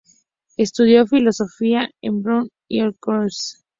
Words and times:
Estudió 0.57 1.05
Filosofía 1.05 1.91
en 2.01 2.23
Brno 2.23 2.47
y 2.67 2.79
en 2.79 2.95
Olomouc. 3.05 3.29